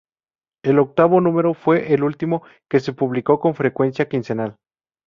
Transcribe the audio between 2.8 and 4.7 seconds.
publicó con frecuencia quincenal.